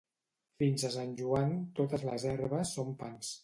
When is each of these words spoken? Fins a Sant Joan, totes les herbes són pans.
Fins 0.61 0.85
a 0.87 0.91
Sant 0.95 1.13
Joan, 1.21 1.53
totes 1.83 2.09
les 2.11 2.29
herbes 2.33 2.77
són 2.79 2.93
pans. 3.05 3.35